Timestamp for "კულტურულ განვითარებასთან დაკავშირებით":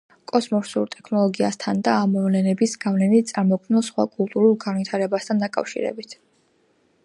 4.17-6.21